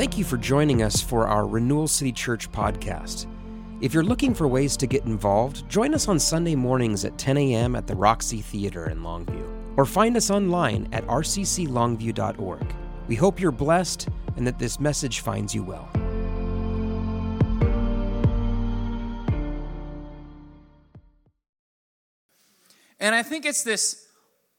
[0.00, 3.26] Thank you for joining us for our Renewal City Church podcast.
[3.82, 7.36] If you're looking for ways to get involved, join us on Sunday mornings at 10
[7.36, 7.76] a.m.
[7.76, 12.74] at the Roxy Theater in Longview, or find us online at rcclongview.org.
[13.08, 14.08] We hope you're blessed
[14.38, 15.90] and that this message finds you well.
[22.98, 24.06] And I think it's this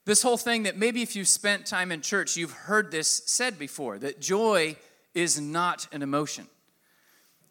[0.06, 3.58] this whole thing that maybe if you've spent time in church, you've heard this said
[3.58, 4.76] before that joy
[5.14, 6.48] is not an emotion.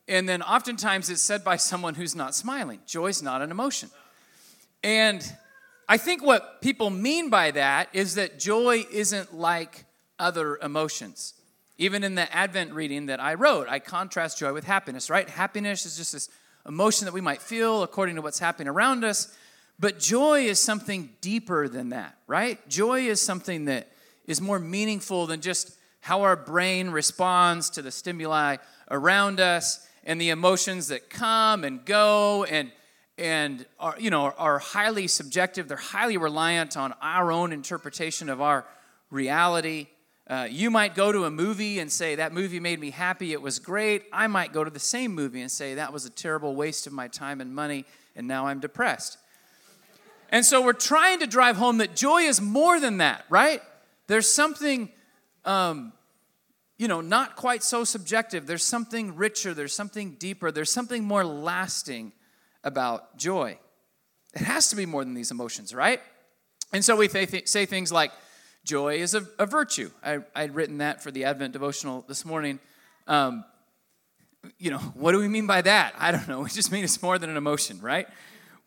[0.08, 2.80] And then oftentimes it's said by someone who's not smiling.
[2.86, 3.90] Joy's not an emotion.
[4.82, 5.24] And
[5.88, 9.84] I think what people mean by that is that joy isn't like
[10.18, 11.34] other emotions.
[11.78, 15.28] Even in the Advent reading that I wrote, I contrast joy with happiness, right?
[15.28, 16.28] Happiness is just this
[16.66, 19.34] emotion that we might feel according to what's happening around us.
[19.78, 22.66] But joy is something deeper than that, right?
[22.68, 23.90] Joy is something that
[24.26, 28.56] is more meaningful than just how our brain responds to the stimuli
[28.90, 32.72] around us and the emotions that come and go and
[33.18, 35.68] and are you know are highly subjective.
[35.68, 38.66] They're highly reliant on our own interpretation of our
[39.10, 39.88] reality.
[40.26, 43.32] Uh, you might go to a movie and say that movie made me happy.
[43.32, 44.04] It was great.
[44.12, 46.92] I might go to the same movie and say that was a terrible waste of
[46.92, 47.84] my time and money
[48.16, 49.18] and now i'm depressed.
[50.30, 53.60] And so we're trying to drive home that joy is more than that, right?
[54.06, 54.90] There's something,
[55.44, 55.92] um,
[56.78, 58.46] you know, not quite so subjective.
[58.46, 62.12] There's something richer, there's something deeper, there's something more lasting
[62.64, 63.58] about joy.
[64.34, 66.00] It has to be more than these emotions, right?
[66.72, 68.12] And so we th- say things like,
[68.64, 69.90] joy is a, a virtue.
[70.02, 72.60] I, I'd written that for the Advent devotional this morning.
[73.06, 73.44] Um,
[74.58, 75.94] you know, what do we mean by that?
[75.98, 76.40] I don't know.
[76.44, 78.06] We just mean it's more than an emotion, right?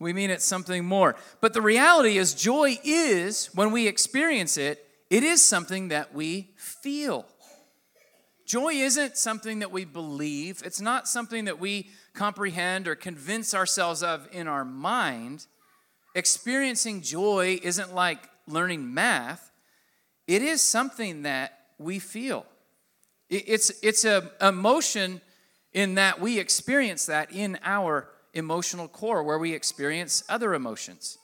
[0.04, 1.16] we mean it's something more.
[1.42, 6.50] But the reality is, joy is, when we experience it, it is something that we
[6.56, 7.28] feel.
[8.47, 14.02] Joy isn't something that we believe, it's not something that we comprehend or convince ourselves
[14.02, 15.46] of in our mind.
[16.16, 19.52] Experiencing joy isn't like learning math,
[20.25, 22.47] it is something that we feel.
[23.29, 25.22] It's, it's an emotion
[25.73, 31.19] in that we experience that in our emotional core where we experience other emotions.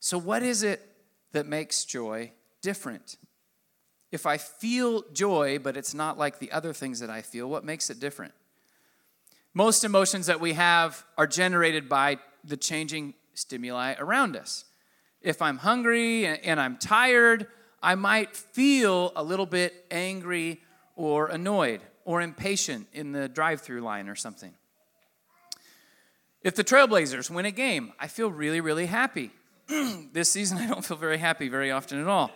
[0.00, 0.84] So, what is it
[1.30, 2.32] that makes joy
[2.68, 3.16] different?
[4.12, 7.64] If I feel joy, but it's not like the other things that I feel, what
[7.64, 8.34] makes it different?
[9.54, 14.66] Most emotions that we have are generated by the changing stimuli around us.
[15.22, 17.46] If I'm hungry and I'm tired,
[17.82, 20.60] I might feel a little bit angry
[20.94, 24.52] or annoyed or impatient in the drive through line or something.
[26.42, 29.30] If the Trailblazers win a game, I feel really, really happy.
[30.12, 32.30] this season, I don't feel very happy very often at all.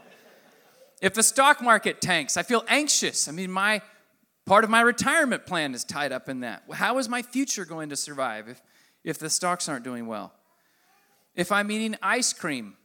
[1.02, 3.26] If the stock market tanks, I feel anxious.
[3.28, 3.82] I mean, my
[4.46, 6.62] part of my retirement plan is tied up in that.
[6.72, 8.62] How is my future going to survive if,
[9.02, 10.32] if the stocks aren't doing well?
[11.34, 12.76] If I'm eating ice cream,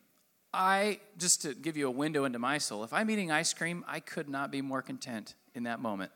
[0.51, 3.85] I, just to give you a window into my soul, if I'm eating ice cream,
[3.87, 6.11] I could not be more content in that moment.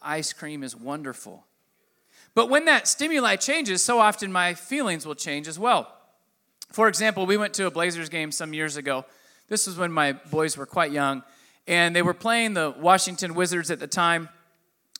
[0.00, 1.44] Ice cream is wonderful.
[2.34, 5.92] But when that stimuli changes, so often my feelings will change as well.
[6.72, 9.04] For example, we went to a Blazers game some years ago.
[9.48, 11.22] This was when my boys were quite young,
[11.66, 14.28] and they were playing the Washington Wizards at the time.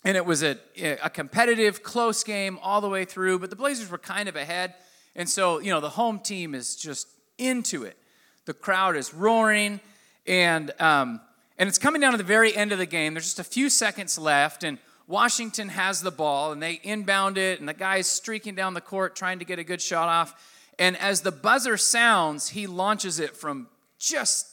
[0.04, 3.91] And it was a, a competitive, close game all the way through, but the Blazers
[3.91, 4.75] were kind of ahead.
[5.16, 7.98] And so, you know, the home team is just into it.
[8.44, 9.81] The crowd is roaring,
[10.26, 11.20] and, um,
[11.59, 13.15] and it's coming down to the very end of the game.
[13.15, 14.78] There's just a few seconds left, and
[15.09, 19.16] Washington has the ball and they inbound it, and the guy's streaking down the court
[19.16, 20.54] trying to get a good shot off.
[20.78, 24.48] And as the buzzer sounds, he launches it from just,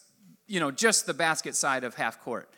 [0.48, 2.50] you know, just the basket side of half court.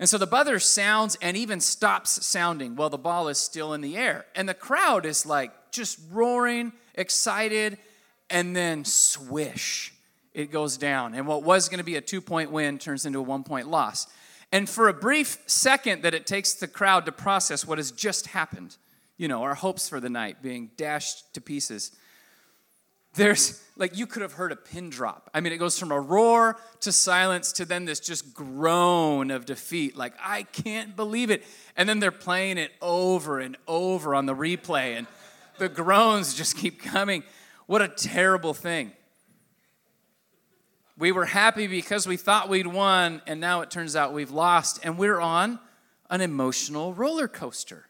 [0.00, 3.80] And so the buzzer sounds and even stops sounding while the ball is still in
[3.80, 4.26] the air.
[4.34, 7.78] And the crowd is like just roaring, excited,
[8.30, 9.92] and then swish,
[10.34, 11.14] it goes down.
[11.14, 13.68] And what was going to be a two point win turns into a one point
[13.68, 14.06] loss.
[14.52, 18.28] And for a brief second that it takes the crowd to process what has just
[18.28, 18.76] happened,
[19.16, 21.92] you know, our hopes for the night being dashed to pieces,
[23.14, 25.30] there's like you could have heard a pin drop.
[25.32, 29.46] I mean, it goes from a roar to silence to then this just groan of
[29.46, 29.96] defeat.
[29.96, 31.44] Like, I can't believe it.
[31.76, 35.06] And then they're playing it over and over on the replay, and
[35.58, 37.22] the groans just keep coming.
[37.66, 38.92] What a terrible thing.
[40.98, 44.80] We were happy because we thought we'd won, and now it turns out we've lost,
[44.82, 45.60] and we're on
[46.10, 47.84] an emotional roller coaster.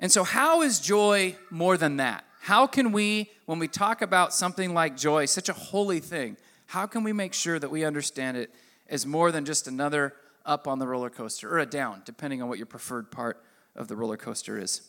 [0.00, 2.24] And so, how is joy more than that?
[2.48, 6.86] How can we, when we talk about something like joy, such a holy thing, how
[6.86, 8.50] can we make sure that we understand it
[8.88, 10.14] as more than just another
[10.46, 13.44] up on the roller coaster or a down, depending on what your preferred part
[13.76, 14.80] of the roller coaster is.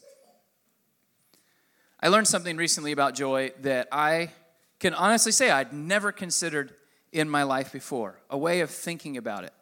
[1.99, 4.31] I learned something recently about joy that I
[4.79, 6.73] can honestly say I'd never considered
[7.11, 9.53] in my life before, a way of thinking about it.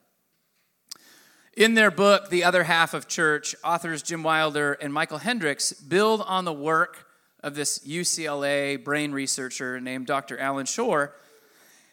[1.55, 6.21] In their book, The Other Half of Church, authors Jim Wilder and Michael Hendricks build
[6.21, 7.06] on the work
[7.41, 10.37] of this UCLA brain researcher named Dr.
[10.37, 11.13] Allan Schore.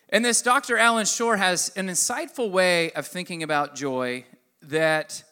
[0.09, 0.79] And this Dr.
[0.79, 4.25] Allan Schore has an insightful way of thinking about joy
[4.63, 5.25] that,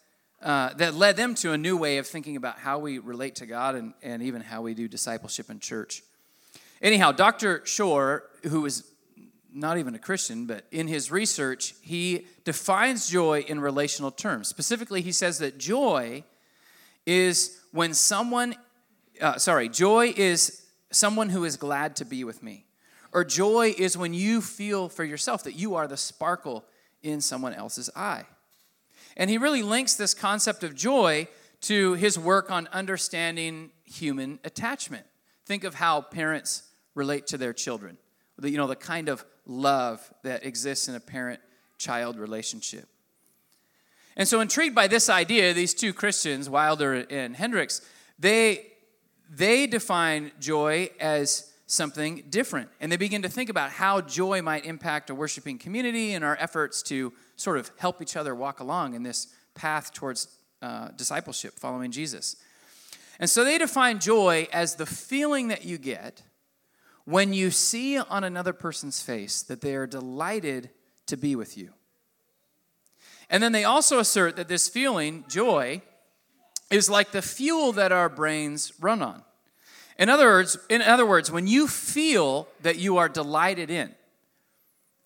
[0.42, 3.46] uh, that led them to a new way of thinking about how we relate to
[3.46, 6.02] God and, and even how we do discipleship in church.
[6.80, 7.62] Anyhow, Dr.
[7.64, 8.84] Schore, who is
[9.54, 14.48] not even a Christian, but in his research, he defines joy in relational terms.
[14.48, 16.24] Specifically, he says that joy
[17.06, 18.54] is when someone,
[19.22, 22.66] uh, sorry, joy is someone who is glad to be with me.
[23.12, 26.64] Or joy is when you feel for yourself that you are the sparkle
[27.02, 28.24] in someone else's eye.
[29.16, 31.28] And he really links this concept of joy
[31.62, 35.06] to his work on understanding human attachment.
[35.46, 36.62] Think of how parents
[36.94, 37.98] relate to their children.
[38.42, 41.40] You know, the kind of love that exists in a parent
[41.78, 42.88] child relationship.
[44.16, 47.80] And so, intrigued by this idea, these two Christians, Wilder and Hendricks,
[48.18, 48.71] they,
[49.34, 52.68] they define joy as something different.
[52.80, 56.36] And they begin to think about how joy might impact a worshiping community and our
[56.38, 60.28] efforts to sort of help each other walk along in this path towards
[60.60, 62.36] uh, discipleship, following Jesus.
[63.18, 66.22] And so they define joy as the feeling that you get
[67.04, 70.70] when you see on another person's face that they are delighted
[71.06, 71.70] to be with you.
[73.30, 75.80] And then they also assert that this feeling, joy,
[76.72, 79.22] is like the fuel that our brains run on.
[79.98, 83.94] In other words, in other words, when you feel that you are delighted in,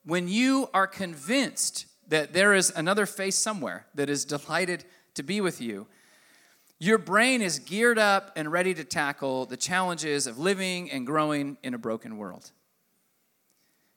[0.05, 4.85] when you are convinced that there is another face somewhere that is delighted
[5.15, 5.87] to be with you,
[6.79, 11.57] your brain is geared up and ready to tackle the challenges of living and growing
[11.63, 12.53] in a broken world.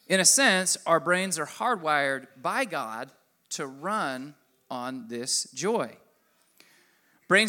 [0.08, 3.12] In a sense, our brains are hardwired by God
[3.50, 4.34] to run
[4.72, 5.98] on this joy.
[7.30, 7.48] Brain,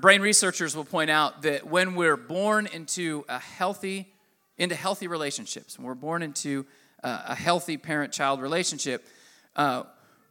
[0.00, 4.12] brain researchers will point out that when we're born into a healthy,
[4.58, 6.66] into healthy relationships, when we're born into
[7.04, 9.06] a healthy parent-child relationship,
[9.54, 9.84] uh,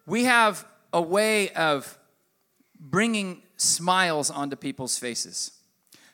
[0.06, 1.98] we have a way of
[2.78, 5.52] bringing smiles onto people's faces.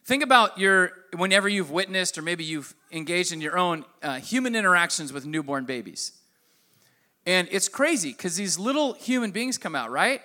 [0.06, 4.56] Think about your whenever you've witnessed or maybe you've engaged in your own uh, human
[4.56, 6.12] interactions with newborn babies.
[7.26, 10.22] And it's crazy because these little human beings come out, right?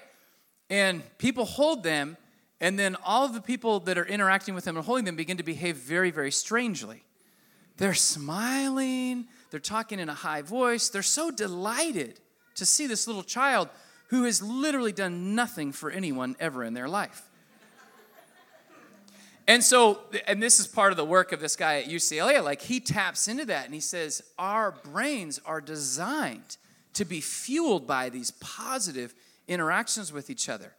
[0.69, 2.19] And people hold them,
[2.61, 5.37] and then all of the people that are interacting with them and holding them begin
[5.37, 7.05] to behave very, very strangely.
[7.77, 12.21] They're smiling, they're talking in a high voice, they're so delighted
[12.55, 13.69] to see this little child
[14.09, 17.23] who has literally done nothing for anyone ever in their life.
[19.47, 22.63] And so, and this is part of the work of this guy at UCLA, like
[22.63, 26.57] he taps into that and he says, Our brains are designed
[26.95, 29.15] to be fueled by these positive
[29.47, 30.73] interactions with each other.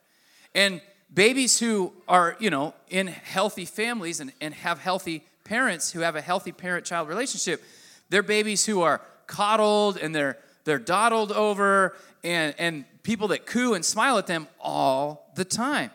[0.55, 0.81] And
[1.15, 6.15] babies who are, you know, in healthy families and, and have healthy parents who have
[6.15, 7.63] a healthy parent child relationship,
[8.09, 13.75] they're babies who are coddled and they're they're dawdled over and, and people that coo
[13.75, 15.91] and smile at them all the time.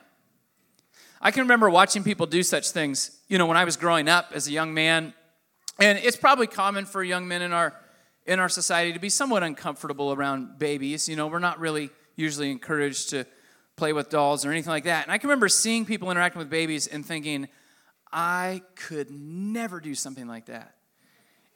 [1.21, 4.31] I can remember watching people do such things, you know, when I was growing up
[4.33, 5.13] as a young man.
[5.81, 7.75] And it's probably common for young men in our
[8.27, 11.09] in our society to be somewhat uncomfortable around babies.
[11.09, 13.27] You know, we're not really usually encouraged to
[13.81, 15.05] play with dolls or anything like that.
[15.05, 17.49] And I can remember seeing people interacting with babies and thinking,
[18.13, 20.75] I could never do something like that.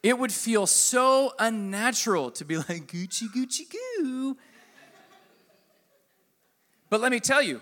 [0.03, 4.39] It would feel so unnatural to be like, Gucci, Gucci, goo.
[6.89, 7.61] But let me tell you,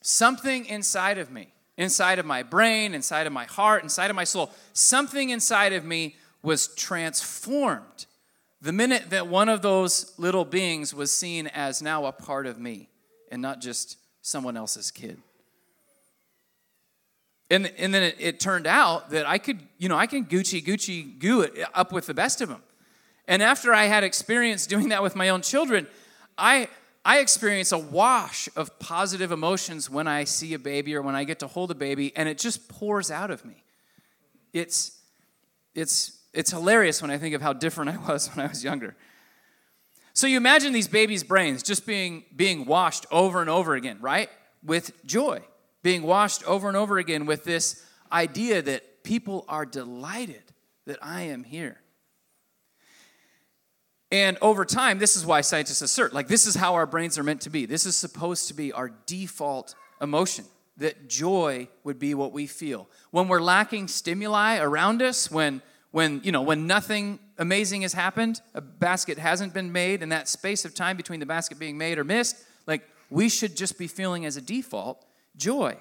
[0.00, 4.24] something inside of me, inside of my brain, inside of my heart, inside of my
[4.24, 8.06] soul, something inside of me was transformed
[8.62, 12.58] the minute that one of those little beings was seen as now a part of
[12.58, 12.88] me
[13.30, 15.18] and not just someone else's kid.
[17.48, 20.64] And, and then it, it, turned out that I could, you know, I can Gucci,
[20.64, 22.62] Gucci, goo it up with the best of them.
[23.28, 25.86] And after I had experience doing that with my own children,
[26.36, 26.68] I,
[27.04, 31.22] I experience a wash of positive emotions when I see a baby or when I
[31.22, 33.62] get to hold a baby, and it just pours out of me.
[34.52, 35.00] It's,
[35.74, 38.96] it's, it's hilarious when I think of how different I was when I was younger.
[40.16, 44.30] So you imagine these babies' brains just being, being washed over and over again, right?
[44.64, 45.42] With joy
[45.82, 50.42] being washed over and over again with this idea that people are delighted
[50.86, 51.82] that I am here.
[54.10, 57.22] And over time, this is why scientists assert like this is how our brains are
[57.22, 57.66] meant to be.
[57.66, 60.46] This is supposed to be our default emotion,
[60.78, 62.88] that joy would be what we feel.
[63.10, 68.40] When we're lacking stimuli around us, when when you know when nothing amazing has happened
[68.54, 71.98] a basket hasn't been made in that space of time between the basket being made
[71.98, 75.04] or missed like we should just be feeling as a default
[75.36, 75.76] joy.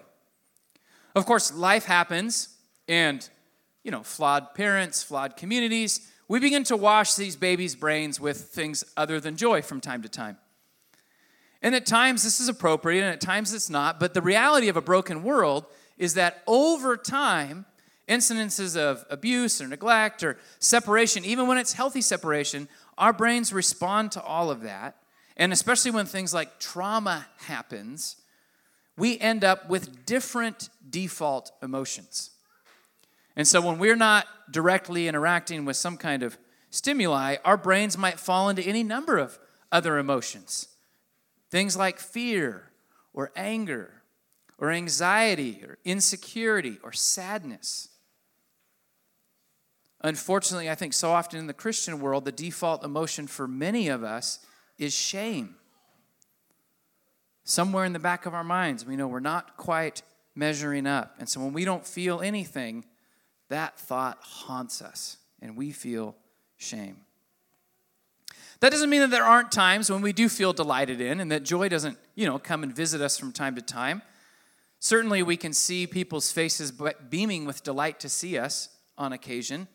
[1.15, 2.49] Of course life happens
[2.87, 3.27] and
[3.83, 8.83] you know flawed parents flawed communities we begin to wash these babies brains with things
[8.97, 10.37] other than joy from time to time.
[11.61, 14.77] And at times this is appropriate and at times it's not but the reality of
[14.77, 15.65] a broken world
[15.97, 17.65] is that over time
[18.07, 24.11] incidences of abuse or neglect or separation, even when it's healthy separation, our brains respond
[24.13, 24.97] to all of that.
[25.37, 28.17] And especially when things like trauma happens,
[28.97, 32.31] we end up with different default emotions.
[33.35, 36.37] And so when we're not directly interacting with some kind of
[36.69, 39.37] stimuli, our brains might fall into any number of
[39.71, 40.69] other emotions.
[41.49, 42.71] Things like fear
[43.13, 44.03] or anger
[44.57, 47.89] or anxiety or insecurity or sadness.
[50.05, 54.03] Unfortunately, I think so often in the Christian world, the default emotion for many of
[54.03, 54.37] us
[54.77, 55.55] is shame.
[57.43, 60.03] Somewhere in the back of our minds, we know we're not quite
[60.35, 61.15] measuring up.
[61.17, 62.85] And so when we don't feel anything,
[63.49, 66.15] that thought haunts us and we feel
[66.55, 66.97] shame.
[68.59, 71.41] That doesn't mean that there aren't times when we do feel delighted in and that
[71.41, 74.03] joy doesn't, you know, come and visit us from time to time.
[74.77, 76.71] Certainly we can see people's faces
[77.09, 78.69] beaming with delight to see us
[78.99, 79.67] on occasion.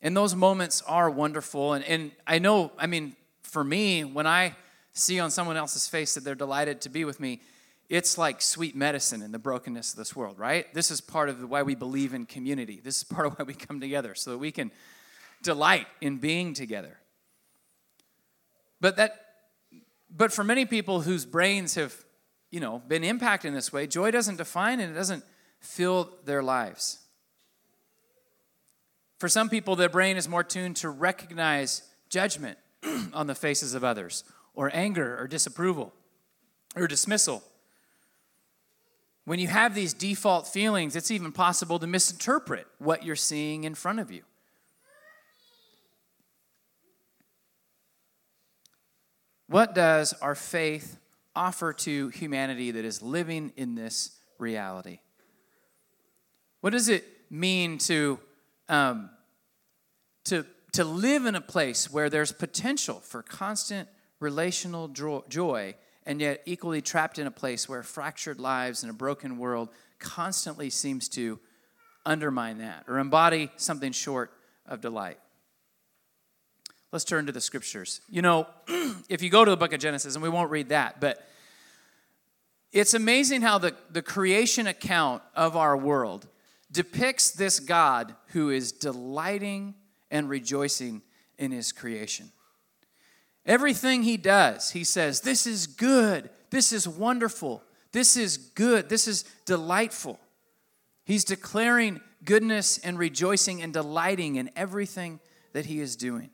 [0.00, 1.72] And those moments are wonderful.
[1.72, 4.54] And, and I know, I mean, for me, when I
[4.92, 7.40] see on someone else's face that they're delighted to be with me,
[7.88, 10.72] it's like sweet medicine in the brokenness of this world, right?
[10.74, 12.80] This is part of why we believe in community.
[12.82, 14.70] This is part of why we come together, so that we can
[15.42, 16.98] delight in being together.
[18.80, 19.24] But that
[20.14, 21.94] but for many people whose brains have,
[22.50, 25.24] you know, been impacted in this way, joy doesn't define and it doesn't
[25.60, 26.98] fill their lives.
[29.18, 32.58] For some people, their brain is more tuned to recognize judgment
[33.12, 35.92] on the faces of others, or anger, or disapproval,
[36.76, 37.42] or dismissal.
[39.24, 43.74] When you have these default feelings, it's even possible to misinterpret what you're seeing in
[43.74, 44.22] front of you.
[49.48, 50.98] What does our faith
[51.34, 55.00] offer to humanity that is living in this reality?
[56.60, 58.18] What does it mean to
[58.68, 59.10] um,
[60.24, 63.88] to, to live in a place where there's potential for constant
[64.20, 69.38] relational joy, and yet equally trapped in a place where fractured lives and a broken
[69.38, 71.38] world constantly seems to
[72.04, 74.32] undermine that or embody something short
[74.66, 75.18] of delight.
[76.90, 78.00] Let's turn to the scriptures.
[78.08, 78.46] You know,
[79.08, 81.26] if you go to the book of Genesis, and we won't read that, but
[82.72, 86.26] it's amazing how the, the creation account of our world
[86.70, 89.74] depicts this God who is delighting
[90.10, 91.02] and rejoicing
[91.38, 92.30] in his creation.
[93.46, 96.30] Everything he does, he says, This is good.
[96.50, 97.62] This is wonderful.
[97.92, 98.88] This is good.
[98.88, 100.20] This is delightful.
[101.04, 105.20] He's declaring goodness and rejoicing and delighting in everything
[105.52, 106.30] that he is doing.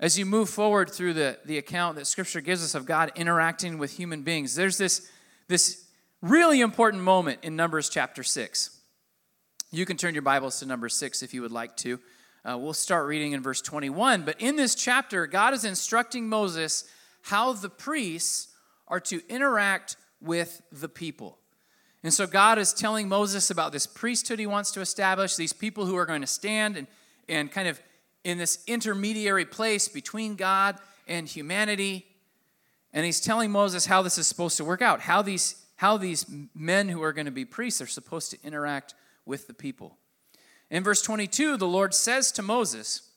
[0.00, 3.78] As you move forward through the, the account that Scripture gives us of God interacting
[3.78, 5.08] with human beings, there's this,
[5.46, 5.81] this
[6.22, 8.78] really important moment in Numbers chapter 6.
[9.72, 11.98] You can turn your Bibles to number 6 if you would like to.
[12.48, 14.22] Uh, we'll start reading in verse 21.
[14.22, 16.84] But in this chapter, God is instructing Moses
[17.22, 18.48] how the priests
[18.86, 21.38] are to interact with the people.
[22.04, 25.86] And so God is telling Moses about this priesthood he wants to establish, these people
[25.86, 26.86] who are going to stand and,
[27.28, 27.80] and kind of
[28.22, 32.06] in this intermediary place between God and humanity.
[32.92, 36.24] And he's telling Moses how this is supposed to work out, how these how these
[36.54, 38.94] men who are going to be priests are supposed to interact
[39.26, 39.98] with the people.
[40.70, 43.10] In verse 22, the Lord says to Moses,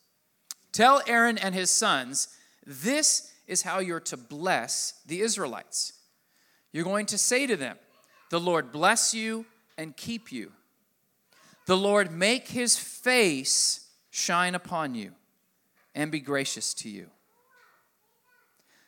[0.71, 2.27] Tell Aaron and his sons,
[2.65, 5.93] this is how you're to bless the Israelites.
[6.71, 7.77] You're going to say to them,
[8.31, 9.45] The Lord bless you
[9.77, 10.51] and keep you.
[11.67, 15.11] The Lord make his face shine upon you
[15.93, 17.11] and be gracious to you.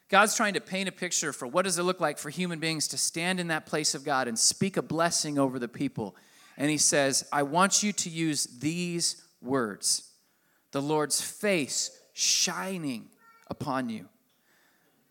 [0.10, 2.88] God's trying to paint a picture for what does it look like for human beings
[2.90, 6.16] to stand in that place of God and speak a blessing over the people.
[6.58, 10.04] And he says, I want you to use these words
[10.72, 13.10] the Lord's face shining
[13.50, 14.08] upon you.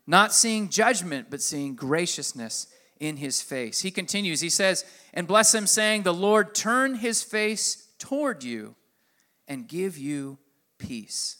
[0.05, 2.67] Not seeing judgment, but seeing graciousness
[2.99, 3.81] in his face.
[3.81, 8.75] He continues, he says, And bless him, saying, The Lord turn his face toward you
[9.47, 10.37] and give you
[10.77, 11.37] peace.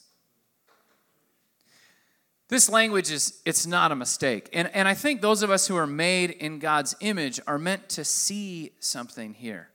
[2.48, 4.48] This language is it's not a mistake.
[4.52, 7.88] And, and I think those of us who are made in God's image are meant
[7.90, 9.68] to see something here.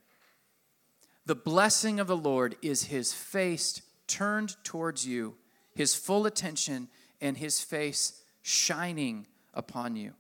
[1.26, 5.36] The blessing of the Lord is his face turned towards you,
[5.76, 6.90] his full attention,
[7.22, 10.14] and his face shining upon you.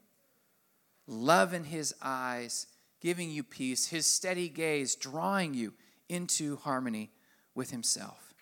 [1.07, 2.67] Love in his eyes,
[3.01, 5.73] giving you peace, his steady gaze drawing you
[6.07, 7.11] into harmony
[7.53, 8.32] with himself.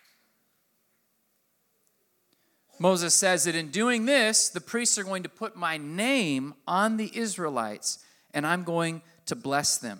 [2.81, 6.97] Moses says that in doing this, the priests are going to put my name on
[6.97, 7.99] the Israelites,
[8.33, 9.99] and I'm going to bless them.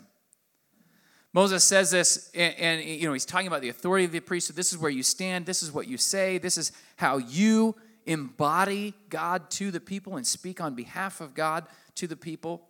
[1.31, 4.55] Moses says this, and, and, you know he's talking about the authority of the priesthood.
[4.55, 5.45] This is where you stand.
[5.45, 6.39] This is what you say.
[6.39, 7.75] This is how you
[8.07, 12.67] embody God to the people and speak on behalf of God to the people.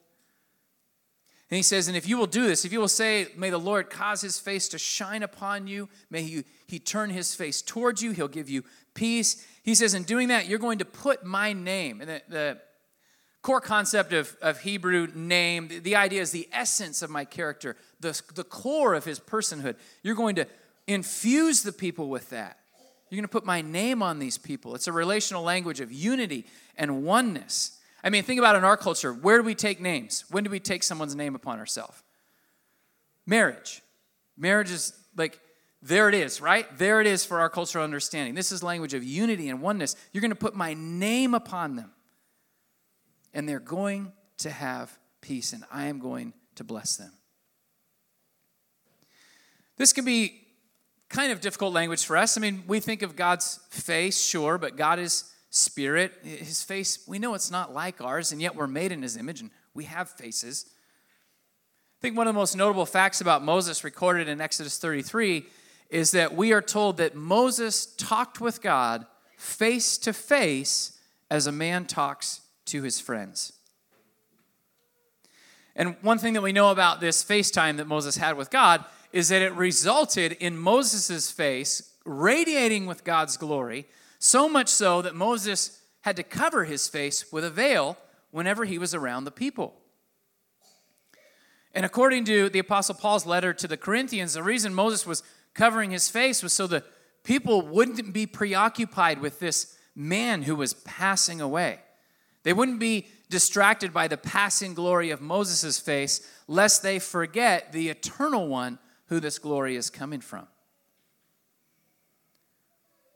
[1.52, 3.58] And he says, and if you will do this, if you will say, may the
[3.58, 8.02] Lord cause his face to shine upon you, may he, he turn his face towards
[8.02, 9.46] you, he'll give you peace.
[9.62, 12.00] He says, in doing that, you're going to put my name.
[12.00, 12.58] And the, the
[13.42, 17.76] core concept of, of Hebrew name, the, the idea is the essence of my character,
[18.00, 19.76] the, the core of his personhood.
[20.04, 20.48] You're going to
[20.88, 22.60] infuse the people with that.
[23.10, 24.74] You're going to put my name on these people.
[24.74, 26.46] It's a relational language of unity
[26.78, 27.78] and oneness.
[28.04, 30.26] I mean, think about in our culture where do we take names?
[30.30, 32.02] When do we take someone's name upon ourselves?
[33.26, 33.82] Marriage.
[34.38, 35.40] Marriage is like,
[35.82, 36.66] there it is, right?
[36.78, 38.36] There it is for our cultural understanding.
[38.36, 39.96] This is language of unity and oneness.
[40.12, 41.92] You're going to put my name upon them,
[43.34, 47.12] and they're going to have peace, and I am going to bless them.
[49.78, 50.42] This can be
[51.10, 52.38] kind of difficult language for us.
[52.38, 56.14] I mean, we think of God's face, sure, but God is spirit.
[56.24, 59.42] His face, we know it's not like ours, and yet we're made in his image
[59.42, 60.66] and we have faces.
[60.68, 65.46] I think one of the most notable facts about Moses recorded in Exodus 33
[65.92, 69.06] is that we are told that Moses talked with God
[69.38, 70.98] face to face
[71.30, 73.54] as a man talks to his friends.
[75.76, 79.30] And one thing that we know about this FaceTime that Moses had with God is
[79.30, 83.88] that it resulted in Moses' face radiating with God's glory
[84.22, 87.98] so much so that Moses had to cover his face with a veil
[88.30, 89.74] whenever he was around the people.
[91.74, 95.24] And according to the Apostle Paul's letter to the Corinthians, the reason Moses was
[95.56, 96.84] covering his face was so the
[97.24, 101.80] people wouldn't be preoccupied with this man who was passing away.
[102.44, 107.90] They wouldn't be distracted by the passing glory of Moses' face, lest they forget the
[107.90, 110.48] eternal one who this glory is coming from.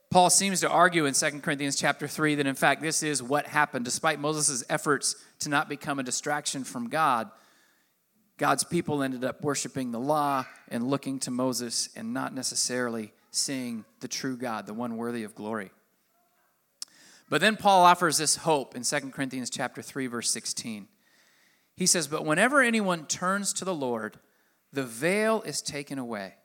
[0.10, 3.48] Paul seems to argue in 2 Corinthians chapter 3 that in fact this is what
[3.48, 3.86] happened.
[3.86, 7.30] Despite Moses' efforts to not become a distraction from God,
[8.38, 13.86] God's people ended up worshiping the law and looking to Moses and not necessarily seeing
[14.00, 15.72] the true God, the one worthy of glory.
[17.30, 20.88] But then Paul offers this hope in 2 Corinthians chapter 3 verse 16.
[21.76, 24.20] He says, "But whenever anyone turns to the Lord,
[24.72, 26.36] the veil is taken away."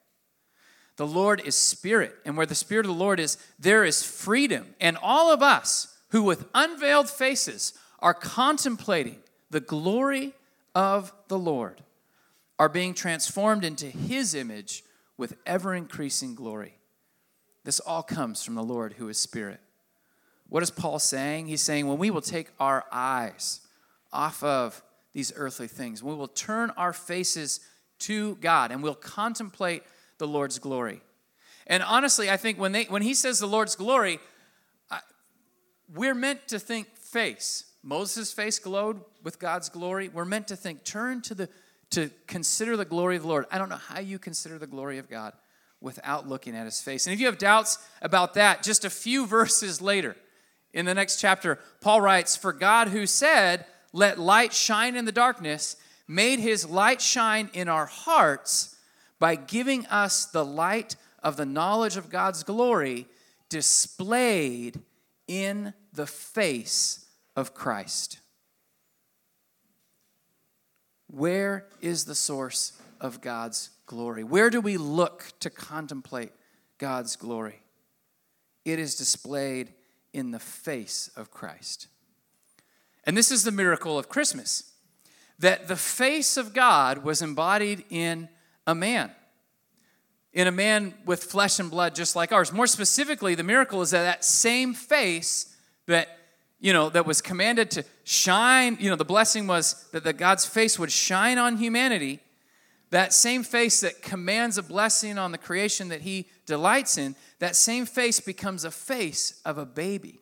[1.01, 4.75] The Lord is spirit, and where the spirit of the Lord is, there is freedom.
[4.83, 9.17] And all of us who with unveiled faces are contemplating
[9.49, 10.35] the glory
[10.75, 11.81] of the Lord
[12.59, 14.85] are being transformed into his image
[15.17, 16.75] with ever increasing glory.
[17.65, 19.61] This all comes from the Lord who is spirit.
[20.51, 21.47] What is Paul saying?
[21.47, 23.63] He's saying when we will take our eyes
[24.13, 24.83] off of
[25.15, 27.61] these earthly things, we will turn our faces
[28.01, 29.83] to God and we'll contemplate
[30.21, 31.01] the Lord's glory.
[31.67, 34.21] And honestly, I think when, they, when he says the Lord's glory,
[34.91, 35.01] I,
[35.93, 37.65] we're meant to think face.
[37.83, 40.09] Moses' face glowed with God's glory.
[40.09, 41.49] We're meant to think, turn to the,
[41.91, 43.47] to consider the glory of the Lord.
[43.51, 45.33] I don't know how you consider the glory of God
[45.81, 47.07] without looking at his face.
[47.07, 50.17] And if you have doubts about that, just a few verses later,
[50.73, 55.13] in the next chapter, Paul writes, For God who said, Let light shine in the
[55.13, 58.77] darkness, made his light shine in our hearts
[59.21, 63.07] by giving us the light of the knowledge of God's glory
[63.49, 64.81] displayed
[65.29, 67.05] in the face
[67.37, 68.19] of Christ.
[71.09, 74.25] Where is the source of God's glory?
[74.25, 76.33] Where do we look to contemplate
[76.79, 77.61] God's glory?
[78.65, 79.73] It is displayed
[80.13, 81.89] in the face of Christ.
[83.05, 84.73] And this is the miracle of Christmas
[85.39, 88.29] that the face of God was embodied in
[88.71, 89.11] a man.
[90.33, 92.53] In a man with flesh and blood just like ours.
[92.53, 95.55] More specifically, the miracle is that that same face
[95.87, 96.09] that
[96.61, 100.47] you know that was commanded to shine, you know, the blessing was that the God's
[100.47, 102.21] face would shine on humanity.
[102.91, 107.57] that same face that commands a blessing on the creation that he delights in, that
[107.57, 110.21] same face becomes a face of a baby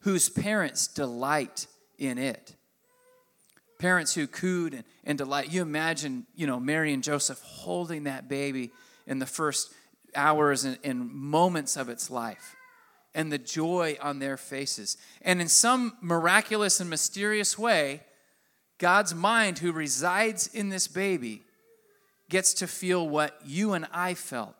[0.00, 1.66] whose parents delight
[1.98, 2.54] in it.
[3.78, 5.52] Parents who cooed and, and delight.
[5.52, 8.72] You imagine, you know, Mary and Joseph holding that baby
[9.06, 9.72] in the first
[10.14, 12.56] hours and, and moments of its life
[13.14, 14.96] and the joy on their faces.
[15.22, 18.02] And in some miraculous and mysterious way,
[18.78, 21.42] God's mind, who resides in this baby,
[22.28, 24.54] gets to feel what you and I felt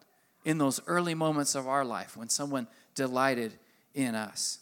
[0.45, 3.53] in those early moments of our life when someone delighted
[3.95, 4.59] in us.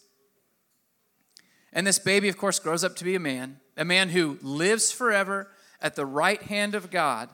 [1.72, 4.90] And this baby, of course, grows up to be a man, a man who lives
[4.90, 5.48] forever
[5.80, 7.28] at the right hand of God.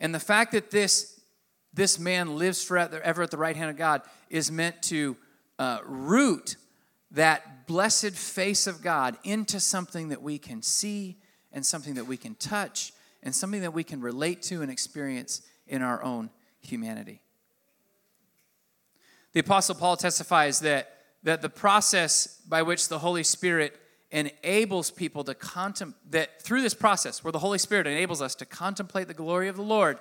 [0.00, 1.20] And the fact that this,
[1.74, 5.16] this man lives forever at the right hand of God is meant to
[5.58, 6.56] uh, root
[7.10, 11.16] that blessed face of God into something that we can see
[11.52, 15.42] and something that we can touch and something that we can relate to and experience
[15.66, 17.20] in our own humanity.
[19.32, 20.97] The Apostle Paul testifies that,
[21.28, 23.78] that the process by which the Holy Spirit
[24.10, 28.46] enables people to contemplate, that through this process where the Holy Spirit enables us to
[28.46, 29.98] contemplate the glory of the Lord,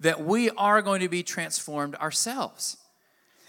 [0.00, 2.76] that we are going to be transformed ourselves.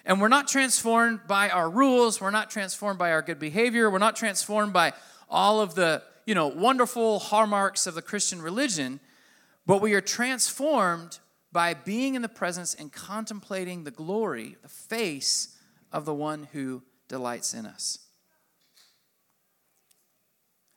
[0.05, 3.97] And we're not transformed by our rules, we're not transformed by our good behavior, we're
[3.97, 4.93] not transformed by
[5.29, 9.01] all of the you know, wonderful hallmarks of the Christian religion,
[9.65, 11.19] but we are transformed
[11.51, 15.57] by being in the presence and contemplating the glory, the face
[15.91, 17.99] of the one who delights in us.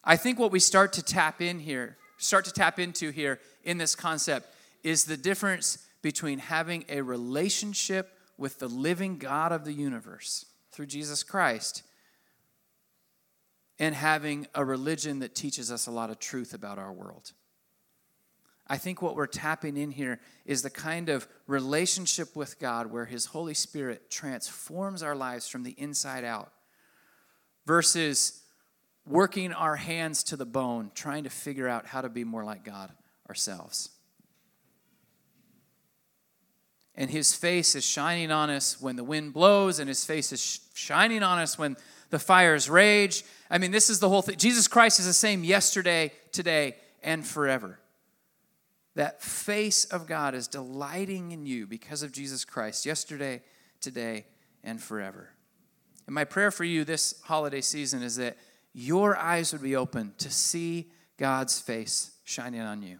[0.02, 3.78] I think what we start to tap in here, start to tap into here in
[3.78, 9.72] this concept is the difference between having a relationship with the living God of the
[9.72, 11.82] universe through Jesus Christ
[13.78, 17.32] and having a religion that teaches us a lot of truth about our world.
[18.70, 23.04] I think what we're tapping in here is the kind of relationship with God where
[23.04, 26.52] His Holy Spirit transforms our lives from the inside out
[27.66, 28.42] versus
[29.04, 32.64] working our hands to the bone, trying to figure out how to be more like
[32.64, 32.92] God
[33.28, 33.90] ourselves.
[36.94, 40.60] And His face is shining on us when the wind blows, and His face is
[40.74, 41.76] shining on us when
[42.10, 43.24] the fires rage.
[43.50, 44.36] I mean, this is the whole thing.
[44.36, 47.80] Jesus Christ is the same yesterday, today, and forever.
[48.96, 53.42] That face of God is delighting in you because of Jesus Christ, yesterday,
[53.80, 54.26] today,
[54.64, 55.30] and forever.
[56.06, 58.36] And my prayer for you this holiday season is that
[58.72, 62.98] your eyes would be open to see God's face shining on you.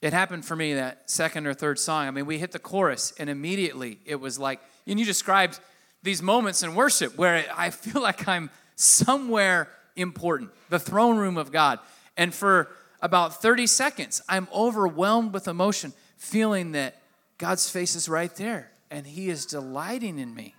[0.00, 2.06] It happened for me that second or third song.
[2.06, 5.58] I mean, we hit the chorus, and immediately it was like, and you described
[6.02, 11.50] these moments in worship where I feel like I'm somewhere important, the throne room of
[11.50, 11.80] God.
[12.16, 12.68] And for
[13.00, 17.00] about 30 seconds, I'm overwhelmed with emotion, feeling that
[17.38, 20.54] God's face is right there and He is delighting in me.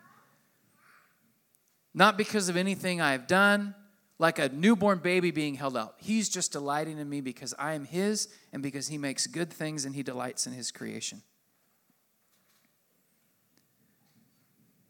[1.94, 3.76] Not because of anything I've done,
[4.20, 5.96] like a newborn baby being held out.
[5.98, 9.86] He's just delighting in me because I am His and because He makes good things
[9.86, 11.22] and He delights in His creation.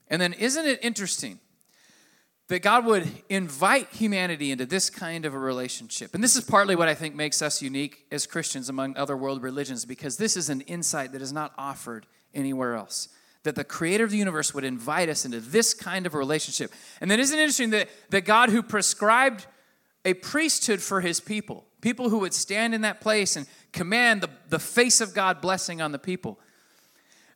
[0.07, 1.39] And then, isn't it interesting
[2.49, 6.13] that God would invite humanity into this kind of a relationship?
[6.13, 9.41] And this is partly what I think makes us unique as Christians among other world
[9.43, 13.09] religions, because this is an insight that is not offered anywhere else.
[13.43, 16.73] That the creator of the universe would invite us into this kind of a relationship.
[16.99, 19.45] And then, isn't it interesting that, that God, who prescribed
[20.03, 24.29] a priesthood for his people, people who would stand in that place and command the,
[24.49, 26.39] the face of God blessing on the people,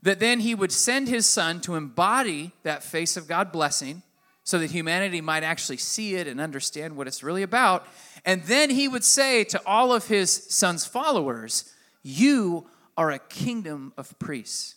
[0.01, 4.01] that then he would send his son to embody that face of God blessing
[4.43, 7.87] so that humanity might actually see it and understand what it's really about.
[8.25, 13.93] And then he would say to all of his son's followers, You are a kingdom
[13.97, 14.75] of priests.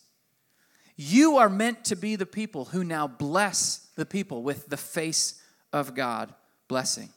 [0.97, 5.43] You are meant to be the people who now bless the people with the face
[5.73, 6.33] of God
[6.69, 7.11] blessing.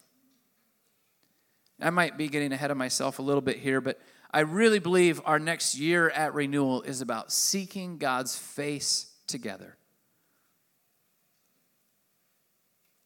[1.82, 4.00] I might be getting ahead of myself a little bit here, but
[4.32, 9.78] I really believe our next year at renewal is about seeking God's face together.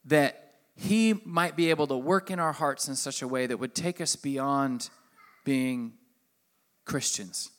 [0.05, 3.57] That He might be able to work in our hearts in such a way that
[3.57, 4.89] would take us beyond
[5.43, 5.93] being
[6.85, 7.51] Christians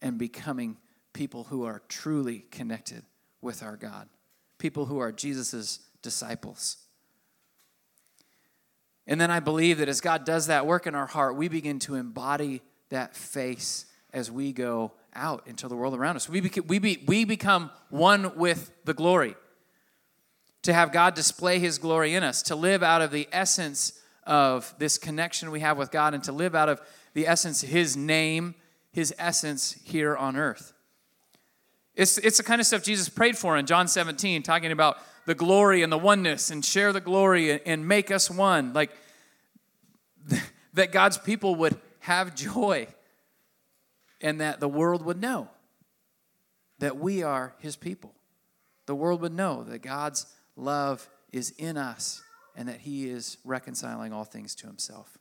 [0.00, 0.76] and becoming
[1.12, 3.04] people who are truly connected
[3.40, 4.08] with our God,
[4.58, 6.78] people who are Jesus' disciples.
[9.06, 11.78] And then I believe that as God does that work in our heart, we begin
[11.80, 16.28] to embody that face as we go out into the world around us.
[16.28, 19.34] We, beca- we, be, we become one with the glory.
[20.62, 24.74] To have God display his glory in us, to live out of the essence of
[24.78, 26.80] this connection we have with God and to live out of
[27.14, 28.54] the essence, His name,
[28.92, 30.72] His essence here on earth.
[31.94, 35.34] It's, it's the kind of stuff Jesus prayed for in John 17, talking about the
[35.34, 38.72] glory and the oneness and share the glory and, and make us one.
[38.72, 38.90] Like
[40.74, 42.86] that God's people would have joy
[44.20, 45.48] and that the world would know
[46.78, 48.14] that we are His people.
[48.86, 52.22] The world would know that God's love is in us
[52.56, 55.18] and that He is reconciling all things to Himself.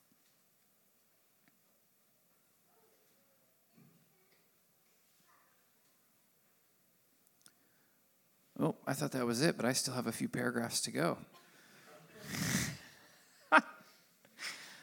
[8.60, 11.18] Oh, I thought that was it, but I still have a few paragraphs to go.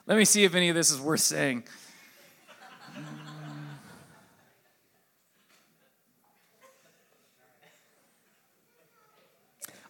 [0.07, 1.63] Let me see if any of this is worth saying.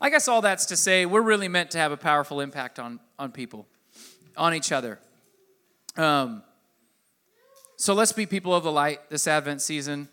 [0.01, 3.01] I guess all that's to say we're really meant to have a powerful impact on,
[3.19, 3.67] on people,
[4.37, 5.01] on each other.
[5.97, 6.45] Um,
[7.77, 10.09] so let's be people of the light this Advent season.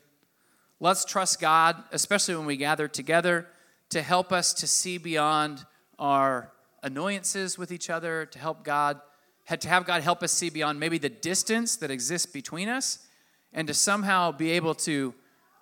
[0.79, 3.47] Let's trust God, especially when we gather together,
[3.89, 5.63] to help us to see beyond
[5.99, 8.99] our annoyances with each other, to help God,
[9.47, 13.05] to have God help us see beyond maybe the distance that exists between us,
[13.53, 15.13] and to somehow be able to,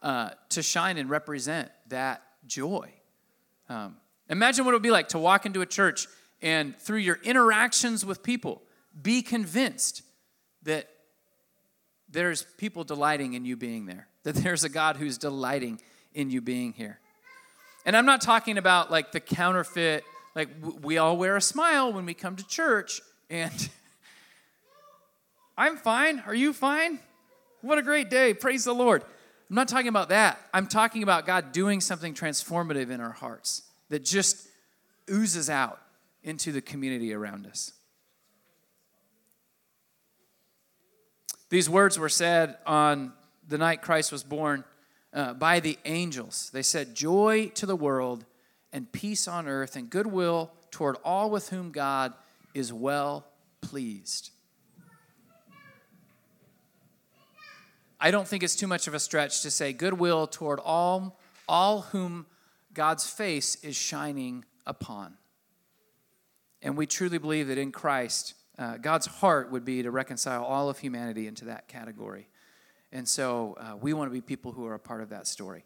[0.01, 2.89] uh, to shine and represent that joy.
[3.69, 3.97] Um,
[4.33, 6.07] Imagine what it would be like to walk into a church
[6.41, 8.63] and through your interactions with people,
[8.99, 10.01] be convinced
[10.63, 10.89] that
[12.09, 15.79] there's people delighting in you being there, that there's a God who's delighting
[16.15, 16.99] in you being here.
[17.85, 20.49] And I'm not talking about like the counterfeit, like
[20.81, 23.69] we all wear a smile when we come to church, and
[25.59, 26.23] I'm fine.
[26.25, 26.97] Are you fine?
[27.61, 28.33] What a great day.
[28.33, 29.03] Praise the Lord.
[29.03, 30.39] I'm not talking about that.
[30.55, 33.61] I'm talking about God doing something transformative in our hearts
[33.93, 34.47] that just
[35.07, 35.79] oozes out
[36.23, 37.73] into the community around us.
[41.49, 43.13] These words were said on
[43.47, 44.63] the night Christ was born
[45.13, 46.49] uh, by the angels.
[46.51, 48.25] They said, Joy to the world
[48.71, 52.15] and peace on earth and goodwill toward all with whom God
[52.55, 53.27] is well
[53.61, 54.31] pleased.
[57.99, 61.81] I don't think it's too much of a stretch to say goodwill toward all, all
[61.81, 62.25] whom
[62.73, 65.15] God's face is shining upon.
[66.61, 70.69] And we truly believe that in Christ, uh, God's heart would be to reconcile all
[70.69, 72.29] of humanity into that category.
[72.91, 75.65] And so uh, we want to be people who are a part of that story.